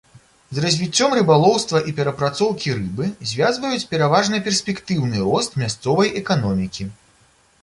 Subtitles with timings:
[0.59, 6.83] З развіццём рыбалоўства і перапрацоўкі рыбы звязваюць пераважна перспектыўны рост мясцовай эканомікі.